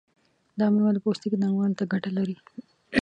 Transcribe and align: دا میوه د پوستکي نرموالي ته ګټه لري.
دا 0.59 0.65
میوه 0.73 0.91
د 0.93 0.97
پوستکي 1.03 1.37
نرموالي 1.41 1.75
ته 1.79 1.85
ګټه 1.91 2.09
لري. 2.17 2.35